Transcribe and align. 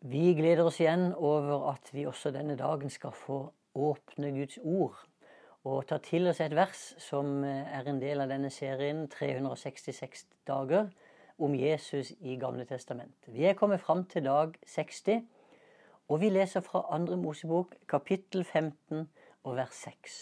Vi 0.00 0.34
gleder 0.36 0.66
oss 0.68 0.80
igjen 0.80 1.14
over 1.14 1.70
at 1.72 1.88
vi 1.94 2.04
også 2.06 2.30
denne 2.34 2.56
dagen 2.56 2.90
skal 2.92 3.14
få 3.16 3.38
åpne 3.74 4.32
Guds 4.34 4.58
ord 4.62 4.98
og 5.66 5.86
ta 5.88 5.96
til 5.98 6.28
oss 6.30 6.40
et 6.44 6.54
vers 6.54 6.82
som 7.02 7.40
er 7.44 7.88
en 7.88 7.98
del 8.00 8.20
av 8.22 8.28
denne 8.30 8.50
serien 8.54 9.06
366 9.10 10.26
dager 10.46 10.90
om 11.42 11.54
Jesus 11.56 12.12
i 12.20 12.36
Gamle 12.40 12.64
Testament. 12.68 13.16
Vi 13.26 13.44
er 13.48 13.56
kommet 13.58 13.80
fram 13.80 14.04
til 14.04 14.24
dag 14.28 14.52
60, 14.66 15.24
og 16.08 16.20
vi 16.20 16.30
leser 16.30 16.60
fra 16.60 16.84
Andre 16.94 17.16
Mosebok 17.16 17.74
kapittel 17.88 18.44
15 18.44 19.08
og 19.44 19.56
vers 19.56 19.80
6. 19.88 20.20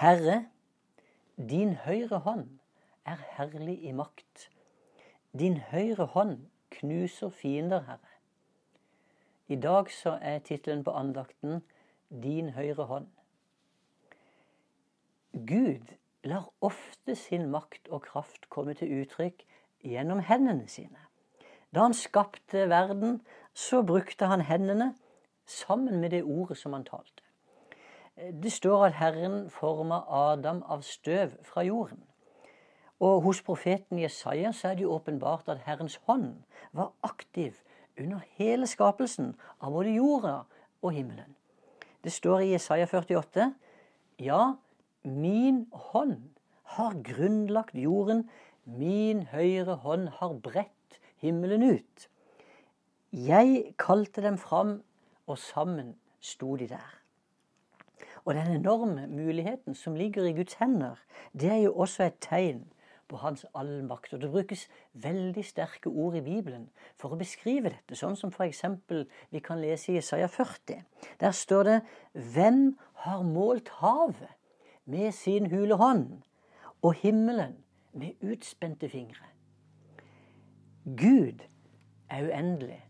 Herre, 0.00 0.44
din 1.36 1.74
høyre 1.84 2.22
hånd 2.24 2.46
er 3.04 3.20
herlig 3.36 3.82
i 3.84 3.92
makt. 3.92 4.48
Din 5.36 5.60
høyre 5.70 6.06
hånd 6.14 6.38
knuser 6.70 7.28
fiender, 7.28 7.84
Herre. 7.84 8.09
I 9.50 9.56
dag 9.56 9.88
så 9.90 10.18
er 10.22 10.38
tittelen 10.38 10.84
på 10.84 10.90
andakten 10.90 11.62
'Din 12.10 12.50
høyre 12.50 12.84
hånd'. 12.86 13.08
Gud 15.46 15.86
lar 16.24 16.52
ofte 16.60 17.14
sin 17.14 17.50
makt 17.50 17.88
og 17.88 18.02
kraft 18.02 18.46
komme 18.48 18.74
til 18.74 18.92
uttrykk 19.00 19.42
gjennom 19.82 20.20
hendene 20.28 20.68
sine. 20.68 21.02
Da 21.74 21.80
han 21.80 21.94
skapte 21.94 22.68
verden, 22.68 23.26
så 23.54 23.82
brukte 23.82 24.26
han 24.26 24.40
hendene 24.40 24.94
sammen 25.46 26.00
med 26.00 26.10
det 26.10 26.22
ordet 26.22 26.56
som 26.56 26.72
han 26.72 26.84
talte. 26.84 27.22
Det 28.42 28.52
står 28.52 28.84
at 28.84 28.94
Herren 28.94 29.50
forma 29.50 30.02
Adam 30.08 30.62
av 30.62 30.82
støv 30.82 31.30
fra 31.42 31.62
jorden. 31.62 32.04
Og 33.00 33.22
hos 33.22 33.42
profeten 33.42 33.98
Jesaja 33.98 34.52
så 34.52 34.68
er 34.68 34.74
det 34.74 34.82
jo 34.82 34.94
åpenbart 34.94 35.48
at 35.48 35.58
Herrens 35.66 35.96
hånd 36.06 36.42
var 36.72 36.92
aktiv 37.02 37.58
under 38.00 38.24
hele 38.38 38.66
skapelsen 38.66 39.34
av 39.60 39.74
både 39.74 39.94
jorda 39.94 40.34
og 40.82 40.94
himmelen. 40.96 41.36
Det 42.04 42.12
står 42.12 42.44
i 42.44 42.52
Jesaja 42.54 42.86
48.: 42.88 43.52
Ja, 44.18 44.54
min 45.02 45.66
hånd 45.72 46.30
har 46.76 46.94
grunnlagt 47.04 47.74
jorden, 47.74 48.28
min 48.64 49.26
høyre 49.32 49.74
hånd 49.84 50.08
har 50.20 50.34
bredt 50.34 51.00
himmelen 51.20 51.62
ut. 51.62 52.08
Jeg 53.12 53.74
kalte 53.78 54.22
dem 54.22 54.38
fram, 54.38 54.82
og 55.26 55.38
sammen 55.38 55.96
sto 56.20 56.56
de 56.56 56.68
der. 56.70 56.96
Og 58.24 58.34
den 58.34 58.52
enorme 58.52 59.06
muligheten 59.06 59.74
som 59.74 59.94
ligger 59.94 60.24
i 60.24 60.32
Guds 60.32 60.54
hender, 60.54 60.94
det 61.32 61.50
er 61.50 61.62
jo 61.64 61.74
også 61.74 62.04
et 62.04 62.20
tegn 62.20 62.64
på 63.10 63.18
hans 63.20 63.44
allmakt. 63.54 64.14
Og 64.14 64.22
det 64.22 64.30
brukes 64.30 64.66
veldig 65.02 65.44
sterke 65.44 65.90
ord 65.90 66.16
i 66.18 66.24
Bibelen 66.24 66.68
for 67.00 67.14
å 67.14 67.18
beskrive 67.20 67.72
dette, 67.74 67.98
sånn 67.98 68.16
som 68.18 68.30
f.eks. 68.30 68.62
vi 69.30 69.42
kan 69.44 69.60
lese 69.62 69.92
i 69.92 69.98
Isaiah 69.98 70.30
40. 70.30 70.84
Der 71.20 71.34
står 71.34 71.68
det 71.68 71.78
Hvem 72.14 72.78
har 73.04 73.24
målt 73.26 73.72
havet 73.80 74.36
med 74.90 75.12
sin 75.14 75.50
hule 75.50 75.78
hånd, 75.80 76.22
og 76.82 76.94
himmelen 77.02 77.58
med 77.92 78.22
utspente 78.22 78.88
fingre? 78.88 79.26
Gud 80.84 81.42
er 82.10 82.30
uendelig, 82.30 82.80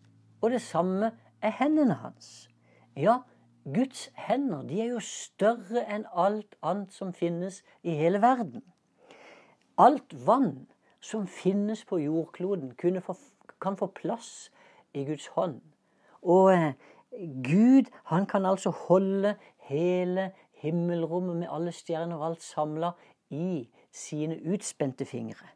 og 0.40 0.54
det 0.54 0.62
samme 0.62 1.10
er 1.42 1.56
hendene 1.58 1.96
hans. 2.04 2.48
Ja, 2.96 3.20
Guds 3.64 4.10
hender 4.14 4.62
de 4.62 4.80
er 4.80 4.92
jo 4.94 5.00
større 5.04 5.82
enn 5.84 6.06
alt 6.16 6.54
annet 6.64 6.94
som 6.96 7.12
finnes 7.12 7.60
i 7.82 7.92
hele 7.98 8.22
verden. 8.22 8.62
Alt 9.80 10.12
vann 10.26 10.66
som 11.00 11.26
finnes 11.26 11.84
på 11.88 11.98
jordkloden, 12.02 12.74
få, 13.00 13.16
kan 13.60 13.78
få 13.80 13.88
plass 13.96 14.50
i 14.92 15.04
Guds 15.08 15.30
hånd. 15.36 15.60
Og 16.22 16.52
eh, 16.52 16.74
Gud 17.44 17.88
han 18.12 18.26
kan 18.26 18.46
altså 18.46 18.70
holde 18.70 19.36
hele 19.70 20.30
himmelrommet 20.60 21.36
med 21.36 21.48
alle 21.50 21.72
stjerner 21.72 22.18
og 22.18 22.26
alt 22.26 22.44
samla 22.44 22.92
i 23.30 23.68
sine 23.92 24.36
utspente 24.52 25.04
fingre. 25.08 25.48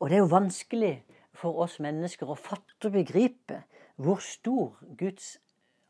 Og 0.00 0.08
det 0.08 0.16
er 0.16 0.24
jo 0.24 0.32
vanskelig 0.32 0.94
for 1.36 1.60
oss 1.60 1.78
mennesker 1.80 2.30
å 2.30 2.38
fatte 2.38 2.88
og 2.88 2.96
begripe 2.96 3.62
hvor 4.00 4.22
stor 4.24 4.78
Guds 4.96 5.34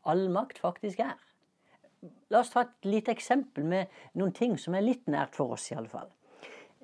allmakt 0.08 0.58
faktisk 0.58 1.02
er. 1.04 1.18
La 2.32 2.40
oss 2.40 2.50
ta 2.50 2.64
et 2.64 2.88
lite 2.88 3.12
eksempel 3.14 3.66
med 3.68 3.92
noen 4.18 4.32
ting 4.34 4.56
som 4.58 4.74
er 4.74 4.86
litt 4.86 5.06
nært 5.10 5.36
for 5.36 5.54
oss, 5.54 5.68
i 5.70 5.76
alle 5.76 5.90
fall. 5.92 6.08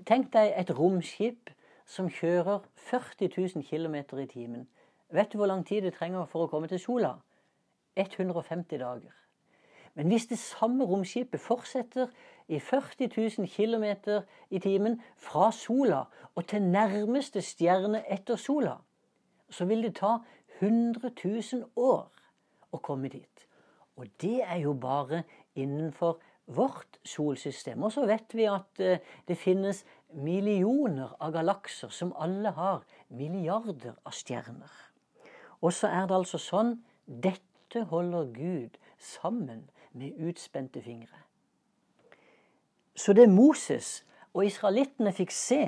Tenk 0.05 0.33
deg 0.33 0.53
et 0.61 0.71
romskip 0.77 1.51
som 1.89 2.11
kjører 2.13 2.67
40 2.91 3.31
000 3.57 3.65
km 3.65 3.95
i 4.21 4.27
timen. 4.27 4.67
Vet 5.09 5.33
du 5.33 5.39
hvor 5.39 5.47
lang 5.47 5.65
tid 5.67 5.87
det 5.87 5.95
trenger 5.95 6.27
for 6.29 6.45
å 6.45 6.51
komme 6.51 6.69
til 6.69 6.83
sola? 6.83 7.15
150 7.97 8.79
dager. 8.79 9.15
Men 9.97 10.11
hvis 10.13 10.27
det 10.29 10.39
samme 10.39 10.85
romskipet 10.85 11.41
fortsetter 11.41 12.11
i 12.49 12.59
40 12.61 13.09
000 13.39 13.49
km 13.49 13.87
i 14.51 14.61
timen 14.61 15.01
fra 15.17 15.49
sola 15.53 16.03
og 16.35 16.47
til 16.47 16.63
nærmeste 16.63 17.41
stjerne 17.41 18.03
etter 18.13 18.37
sola, 18.37 18.77
så 19.49 19.65
vil 19.65 19.83
det 19.83 19.95
ta 19.97 20.19
100 20.61 21.11
000 21.25 21.65
år 21.77 22.11
å 22.73 22.79
komme 22.85 23.09
dit. 23.09 23.47
Og 23.97 24.07
det 24.21 24.43
er 24.45 24.61
jo 24.61 24.75
bare 24.77 25.23
innenfor 25.55 26.21
vårt 26.47 26.99
solsystem. 27.05 27.83
Og 27.83 27.93
så 27.93 28.07
vet 28.07 28.35
vi 28.35 28.47
at 28.51 28.81
eh, 28.83 29.03
det 29.29 29.39
finnes 29.39 29.83
millioner 30.15 31.15
av 31.21 31.35
galakser 31.35 31.91
som 31.93 32.15
alle 32.23 32.53
har 32.57 32.85
milliarder 33.09 33.97
av 34.07 34.15
stjerner. 34.15 34.73
Og 35.61 35.73
så 35.75 35.91
er 35.91 36.07
det 36.07 36.17
altså 36.17 36.41
sånn 36.41 36.77
dette 37.07 37.87
holder 37.91 38.31
Gud 38.35 38.79
sammen 39.03 39.67
med 39.97 40.19
utspente 40.23 40.83
fingre. 40.85 41.25
Så 42.97 43.13
det 43.13 43.29
Moses 43.29 44.05
og 44.33 44.47
israelittene 44.47 45.13
fikk 45.17 45.35
se 45.35 45.63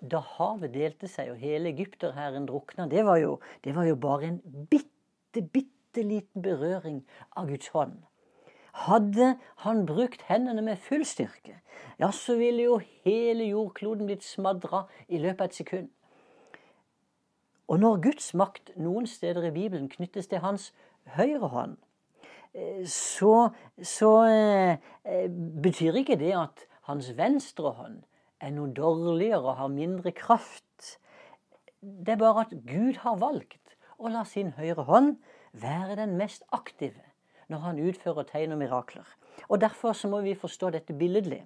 da 0.00 0.22
havet 0.38 0.72
delte 0.72 1.08
seg 1.10 1.34
og 1.34 1.42
hele 1.42 1.70
egypterhæren 1.74 2.46
drukna, 2.48 2.86
det 2.88 3.04
var, 3.04 3.18
jo, 3.20 3.36
det 3.64 3.74
var 3.76 3.84
jo 3.84 3.98
bare 4.00 4.30
en 4.30 4.38
bitte, 4.70 5.42
bitte 5.42 6.02
liten 6.06 6.42
berøring 6.42 7.02
av 7.36 7.50
Guds 7.50 7.68
hånd. 7.74 7.98
Hadde 8.72 9.36
han 9.64 9.86
brukt 9.86 10.22
hendene 10.28 10.62
med 10.62 10.78
full 10.78 11.04
styrke, 11.04 11.60
ja, 11.98 12.10
så 12.10 12.36
ville 12.38 12.62
jo 12.62 12.78
hele 13.04 13.48
jordkloden 13.50 14.06
blitt 14.06 14.24
smadra 14.24 14.86
i 15.08 15.18
løpet 15.18 15.40
av 15.40 15.50
et 15.50 15.58
sekund. 15.58 15.88
Og 17.70 17.78
når 17.78 18.00
Guds 18.02 18.32
makt 18.34 18.72
noen 18.80 19.06
steder 19.06 19.46
i 19.46 19.54
Bibelen 19.54 19.88
knyttes 19.90 20.26
til 20.30 20.42
hans 20.42 20.70
høyre 21.16 21.50
hånd, 21.52 21.76
eh, 22.54 22.86
så, 22.86 23.50
så 23.82 24.12
eh, 24.26 25.28
betyr 25.62 26.00
ikke 26.02 26.18
det 26.18 26.32
at 26.38 26.64
hans 26.90 27.12
venstre 27.18 27.74
hånd 27.78 28.00
er 28.40 28.54
noe 28.56 28.72
dårligere 28.74 29.44
og 29.44 29.60
har 29.60 29.70
mindre 29.70 30.14
kraft. 30.16 30.96
Det 31.80 32.16
er 32.16 32.22
bare 32.22 32.46
at 32.48 32.56
Gud 32.66 33.02
har 33.04 33.20
valgt 33.20 33.76
å 33.98 34.10
la 34.10 34.24
sin 34.26 34.54
høyre 34.56 34.86
hånd 34.88 35.14
være 35.52 35.98
den 36.00 36.16
mest 36.18 36.42
aktive 36.54 37.09
når 37.50 37.64
han 37.64 37.80
utfører 37.82 38.28
tegn 38.28 38.54
og 38.54 38.60
mirakler. 38.62 39.06
Og 39.48 39.60
Derfor 39.60 39.92
så 39.92 40.08
må 40.08 40.20
vi 40.20 40.34
forstå 40.34 40.70
dette 40.70 40.94
billedlig. 40.94 41.42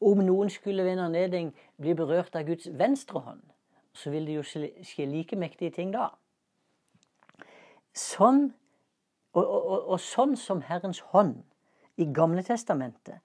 Om 0.00 0.22
noen 0.22 0.50
skulle 0.50 0.84
ved 0.84 0.92
en 0.92 1.06
anledning 1.08 1.52
bli 1.78 1.94
berørt 1.94 2.36
av 2.38 2.46
Guds 2.46 2.68
venstre 2.78 3.20
hånd, 3.20 3.42
så 3.92 4.10
vil 4.10 4.26
det 4.26 4.36
jo 4.38 4.44
skje 4.46 5.06
like 5.06 5.36
mektige 5.36 5.74
ting 5.74 5.92
da. 5.94 6.10
Sånn, 7.94 8.52
og, 9.34 9.42
og, 9.42 9.88
og 9.94 10.00
sånn 10.02 10.36
som 10.38 10.62
Herrens 10.66 11.00
hånd 11.10 11.40
i 11.98 12.06
Gamle 12.14 12.44
testamentet 12.46 13.18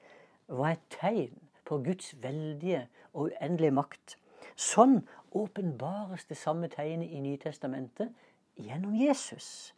var 0.47 0.73
et 0.73 0.87
tegn 0.93 1.37
på 1.65 1.77
Guds 1.85 2.13
veldige 2.21 2.87
og 3.13 3.29
uendelige 3.29 3.75
makt. 3.77 4.17
Sånn 4.57 5.03
åpenbares 5.33 6.25
det 6.29 6.37
samme 6.37 6.69
tegnet 6.73 7.13
i 7.13 7.21
Nytestamentet 7.21 8.13
gjennom 8.57 8.95
Jesus. 8.97 9.73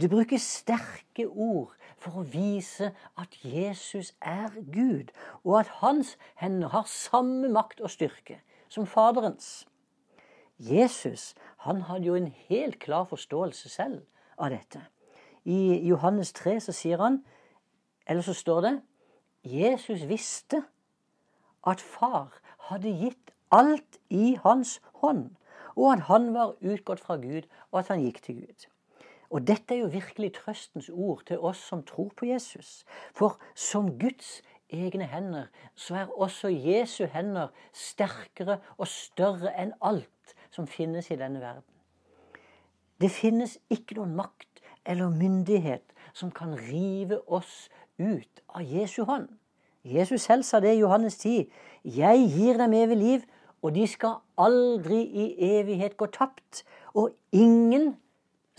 Det 0.00 0.10
brukes 0.10 0.42
sterke 0.42 1.26
ord 1.28 1.74
for 2.00 2.22
å 2.22 2.24
vise 2.24 2.92
at 3.20 3.34
Jesus 3.44 4.14
er 4.20 4.54
Gud, 4.72 5.12
og 5.44 5.58
at 5.60 5.74
hans 5.82 6.16
hender 6.40 6.72
har 6.72 6.88
samme 6.88 7.50
makt 7.52 7.82
og 7.84 7.92
styrke 7.92 8.40
som 8.72 8.88
Faderens. 8.88 9.66
Jesus 10.56 11.34
han 11.66 11.84
hadde 11.90 12.08
jo 12.08 12.16
en 12.16 12.32
helt 12.48 12.78
klar 12.80 13.04
forståelse 13.10 13.68
selv 13.68 14.00
av 14.38 14.54
dette. 14.54 14.80
I 15.44 15.82
Johannes 15.88 16.32
3 16.32 16.58
så 16.60 16.72
sier 16.72 17.02
han, 17.02 17.20
eller 18.06 18.24
så 18.24 18.34
står 18.34 18.60
det 18.64 18.74
Jesus 19.42 20.06
visste 20.08 20.62
at 21.66 21.82
far 21.82 22.38
hadde 22.70 22.94
gitt 22.96 23.32
alt 23.52 23.98
i 24.08 24.38
hans 24.42 24.78
hånd, 25.02 25.34
og 25.76 25.92
at 25.92 26.06
han 26.08 26.32
var 26.34 26.56
utgått 26.60 27.02
fra 27.02 27.18
Gud, 27.20 27.44
og 27.70 27.82
at 27.82 27.90
han 27.92 28.06
gikk 28.06 28.22
til 28.22 28.40
Gud. 28.46 28.71
Og 29.32 29.46
dette 29.48 29.74
er 29.74 29.80
jo 29.80 29.90
virkelig 29.92 30.34
trøstens 30.36 30.90
ord 30.92 31.22
til 31.26 31.40
oss 31.40 31.60
som 31.64 31.82
tror 31.88 32.10
på 32.16 32.28
Jesus. 32.28 32.84
For 33.16 33.38
som 33.56 33.88
Guds 33.98 34.42
egne 34.68 35.06
hender, 35.08 35.46
så 35.74 35.94
er 36.02 36.20
også 36.20 36.48
Jesu 36.52 37.06
hender 37.08 37.48
sterkere 37.72 38.58
og 38.76 38.88
større 38.92 39.54
enn 39.56 39.72
alt 39.80 40.36
som 40.52 40.68
finnes 40.68 41.08
i 41.10 41.16
denne 41.16 41.40
verden. 41.40 41.64
Det 43.00 43.10
finnes 43.10 43.56
ikke 43.72 43.96
noen 43.96 44.12
makt 44.16 44.60
eller 44.86 45.08
myndighet 45.08 45.96
som 46.12 46.30
kan 46.30 46.52
rive 46.68 47.22
oss 47.26 47.70
ut 47.98 48.44
av 48.52 48.68
Jesu 48.68 49.02
hånd. 49.08 49.30
Jesus 49.82 50.28
selv 50.28 50.44
sa 50.46 50.60
det 50.60 50.76
i 50.76 50.82
Johannes 50.82 51.16
10. 51.18 51.48
Jeg 51.84 52.28
gir 52.36 52.60
dem 52.60 52.76
evig 52.76 52.98
liv, 53.00 53.24
og 53.62 53.74
de 53.74 53.86
skal 53.88 54.20
aldri 54.38 55.00
i 55.02 55.26
evighet 55.56 55.96
gå 55.96 56.06
tapt. 56.12 56.62
Og 56.94 57.10
ingen 57.32 57.96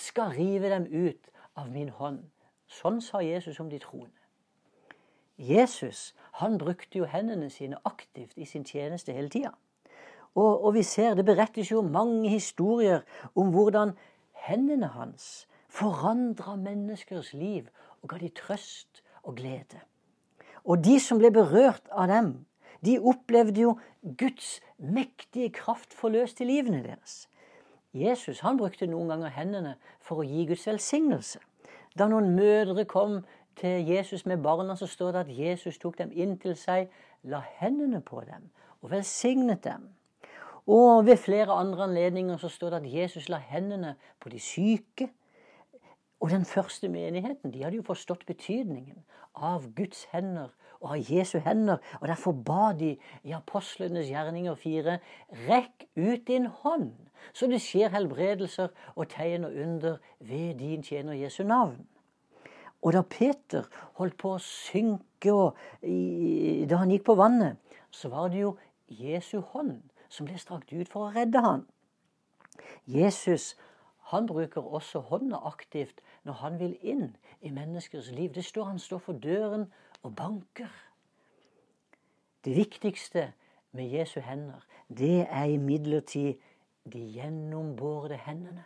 skal 0.03 0.35
rive 0.35 0.69
dem 0.69 0.85
ut 0.91 1.31
av 1.55 1.71
min 1.71 1.89
hånd. 1.95 2.25
Sånn 2.67 3.00
sa 3.03 3.21
Jesus 3.23 3.59
om 3.61 3.69
de 3.71 3.79
troende. 3.81 4.19
Jesus 5.38 6.11
han 6.39 6.57
brukte 6.61 7.00
jo 7.00 7.07
hendene 7.09 7.50
sine 7.53 7.79
aktivt 7.88 8.38
i 8.38 8.45
sin 8.50 8.65
tjeneste 8.65 9.13
hele 9.13 9.31
tida. 9.33 9.53
Og, 10.33 10.65
og, 10.65 10.71
vi 10.73 10.83
ser, 10.83 11.13
det 11.13 11.25
berettes 11.25 11.69
jo 11.69 11.83
mange 11.85 12.29
historier 12.29 13.03
om 13.38 13.51
hvordan 13.53 13.94
hendene 14.47 14.89
hans 14.95 15.45
forandra 15.69 16.55
menneskers 16.57 17.33
liv 17.38 17.69
og 18.01 18.09
ga 18.13 18.21
de 18.21 18.31
trøst 18.33 19.03
og 19.23 19.38
glede. 19.38 19.81
Og 20.63 20.81
de 20.83 20.97
som 21.01 21.19
ble 21.21 21.29
berørt 21.33 21.85
av 21.91 22.09
dem, 22.09 22.33
de 22.83 22.97
opplevde 23.00 23.61
jo 23.61 23.75
Guds 24.19 24.57
mektige 24.77 25.53
kraft 25.53 25.94
forløst 25.95 26.41
i 26.41 26.50
livene 26.50 26.81
deres. 26.83 27.27
Jesus 27.93 28.39
han 28.41 28.57
brukte 28.57 28.87
noen 28.89 29.11
ganger 29.13 29.33
hendene 29.35 29.75
for 30.01 30.21
å 30.21 30.27
gi 30.27 30.47
Guds 30.49 30.65
velsignelse. 30.67 31.39
Da 31.97 32.07
noen 32.09 32.33
mødre 32.35 32.85
kom 32.89 33.19
til 33.59 33.85
Jesus 33.85 34.25
med 34.25 34.41
barna, 34.41 34.75
så 34.75 34.87
står 34.89 35.11
det 35.11 35.19
at 35.19 35.33
Jesus 35.37 35.77
tok 35.77 35.97
dem 35.97 36.11
inn 36.11 36.39
til 36.41 36.55
seg, 36.57 36.89
la 37.23 37.43
hendene 37.59 38.01
på 38.01 38.23
dem 38.25 38.49
og 38.81 38.91
velsignet 38.91 39.63
dem. 39.63 39.91
Og 40.67 41.05
ved 41.05 41.17
flere 41.17 41.53
andre 41.53 41.83
anledninger 41.83 42.37
så 42.37 42.49
står 42.49 42.69
det 42.69 42.81
at 42.81 42.93
Jesus 42.93 43.29
la 43.29 43.37
hendene 43.37 43.95
på 44.19 44.29
de 44.29 44.39
syke. 44.39 45.09
Og 46.19 46.29
den 46.31 46.45
første 46.45 46.89
menigheten 46.89 47.53
de 47.53 47.63
hadde 47.63 47.77
jo 47.77 47.85
forstått 47.85 48.25
betydningen 48.25 49.03
av 49.35 49.69
Guds 49.75 50.07
hender 50.11 50.49
og 50.83 50.97
av 50.97 51.09
Jesu 51.09 51.39
hender. 51.41 51.80
Og 52.01 52.07
derfor 52.12 52.35
ba 52.35 52.74
de 52.77 52.94
i 53.24 53.33
apostlenes 53.33 54.12
gjerninger 54.12 54.59
fire 54.59 55.00
rekk 55.47 55.88
ut 55.95 56.27
din 56.27 56.45
hånd 56.62 56.91
så 57.31 57.47
det 57.47 57.62
skjer 57.63 57.94
helbredelser 57.94 58.71
og 58.95 59.09
tegn 59.13 59.47
og 59.47 59.56
under 59.65 59.97
ved 60.19 60.59
din 60.59 60.83
tjener 60.83 61.13
Jesu 61.13 61.44
navn. 61.44 61.88
Og 62.81 62.94
da 62.94 63.01
Peter 63.01 63.69
holdt 63.95 64.18
på 64.19 64.33
å 64.35 64.44
synke, 64.44 65.31
og 65.31 65.56
da 66.68 66.81
han 66.81 66.91
gikk 66.91 67.06
på 67.07 67.15
vannet, 67.15 67.56
så 67.91 68.12
var 68.12 68.33
det 68.33 68.41
jo 68.41 68.57
Jesu 68.91 69.39
hånd 69.53 69.79
som 70.12 70.27
ble 70.27 70.38
strakt 70.38 70.74
ut 70.74 70.89
for 70.91 71.07
å 71.07 71.13
redde 71.15 71.41
han. 71.45 71.63
Jesus 72.86 73.53
han 74.12 74.27
bruker 74.27 74.62
også 74.62 75.00
hånda 75.07 75.39
aktivt 75.47 76.03
når 76.27 76.36
han 76.41 76.59
vil 76.59 76.75
inn 76.81 77.06
i 77.41 77.53
menneskers 77.56 78.12
liv. 78.12 78.33
Det 78.36 78.44
står 78.45 78.68
han 78.74 78.79
står 78.79 79.00
for 79.00 79.18
døren 79.18 79.69
og 80.03 80.15
banker. 80.15 80.71
Det 82.45 82.55
viktigste 82.55 83.31
med 83.71 83.89
Jesu 83.89 84.19
hender, 84.19 84.59
det 84.89 85.27
er 85.29 85.44
imidlertid 85.44 86.33
de 86.94 87.00
gjennombårede 87.13 88.17
hendene. 88.17 88.63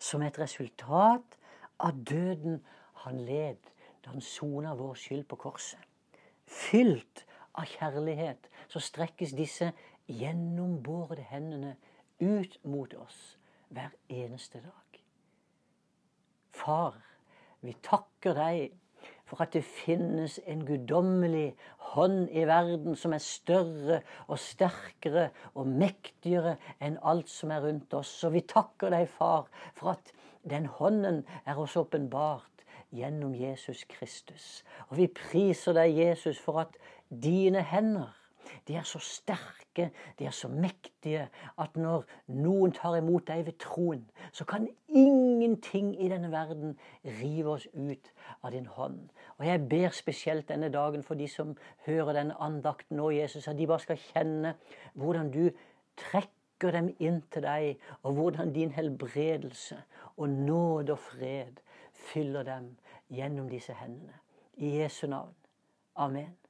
Som 0.00 0.22
et 0.22 0.38
resultat 0.38 1.38
av 1.78 1.92
døden 2.04 2.62
han 3.04 3.20
led 3.24 3.70
da 4.04 4.12
han 4.12 4.24
sona 4.24 4.74
vår 4.76 4.96
skyld 5.00 5.24
på 5.28 5.36
korset. 5.36 5.80
Fylt 6.46 7.24
av 7.54 7.68
kjærlighet 7.68 8.48
så 8.68 8.80
strekkes 8.82 9.32
disse 9.36 9.70
gjennombårede 10.08 11.24
hendene 11.30 11.76
ut 12.20 12.58
mot 12.64 12.94
oss 13.00 13.38
hver 13.68 13.92
eneste 14.08 14.60
dag. 14.64 15.00
Far, 16.54 16.98
vi 17.60 17.74
takker 17.82 18.36
deg 18.36 18.74
for 19.24 19.42
at 19.42 19.54
det 19.56 19.64
finnes 19.64 20.38
en 20.46 20.64
guddommelig 20.66 21.54
hånd 21.94 22.28
i 22.30 22.44
verden 22.48 22.96
som 22.96 23.14
er 23.16 23.22
større 23.24 24.00
og 24.26 24.38
sterkere 24.38 25.28
og 25.54 25.68
mektigere 25.68 26.56
enn 26.80 26.98
alt 27.02 27.30
som 27.32 27.52
er 27.54 27.64
rundt 27.64 27.94
oss. 27.96 28.12
Og 28.24 28.36
vi 28.36 28.44
takker 28.48 28.92
deg, 28.94 29.08
far, 29.08 29.48
for 29.74 29.94
at 29.96 30.12
den 30.44 30.66
hånden 30.66 31.22
er 31.46 31.60
oss 31.60 31.76
åpenbart 31.80 32.66
gjennom 32.94 33.34
Jesus 33.34 33.86
Kristus. 33.88 34.62
Og 34.90 34.98
vi 35.00 35.08
priser 35.08 35.74
deg, 35.76 35.96
Jesus, 35.98 36.38
for 36.38 36.60
at 36.66 36.76
dine 37.08 37.64
hender 37.64 38.12
de 38.68 38.74
er 38.74 38.82
så 38.82 38.98
sterke, 38.98 39.90
de 40.18 40.24
er 40.24 40.30
så 40.30 40.48
mektige, 40.48 41.28
at 41.58 41.76
når 41.76 42.04
noen 42.26 42.72
tar 42.72 42.96
imot 42.96 43.26
deg 43.28 43.46
ved 43.46 43.58
troen, 43.60 44.04
så 44.32 44.44
kan 44.48 44.68
ingenting 45.34 45.92
i 46.00 46.08
denne 46.08 46.30
verden 46.32 46.76
rive 47.04 47.56
oss 47.56 47.66
ut 47.74 48.12
av 48.42 48.52
din 48.54 48.66
hånd. 48.66 49.08
Og 49.38 49.46
jeg 49.46 49.68
ber 49.68 49.94
spesielt 49.96 50.48
denne 50.48 50.70
dagen 50.72 51.02
for 51.02 51.18
de 51.18 51.28
som 51.28 51.56
hører 51.86 52.14
denne 52.18 52.38
andakten 52.42 52.98
nå, 53.00 53.10
Jesus, 53.10 53.48
at 53.48 53.58
de 53.58 53.66
bare 53.66 53.84
skal 53.84 54.00
kjenne 54.10 54.54
hvordan 54.94 55.32
du 55.34 55.48
trekker 55.98 56.74
dem 56.74 56.92
inn 56.98 57.20
til 57.34 57.44
deg, 57.44 57.82
og 58.02 58.16
hvordan 58.18 58.54
din 58.54 58.72
helbredelse 58.74 59.82
og 60.16 60.28
nåde 60.28 60.94
og 60.94 61.02
fred 61.10 61.60
fyller 61.92 62.46
dem 62.46 62.72
gjennom 63.10 63.50
disse 63.50 63.74
hendene. 63.78 64.20
I 64.56 64.78
Jesu 64.80 65.06
navn. 65.06 65.34
Amen. 65.96 66.43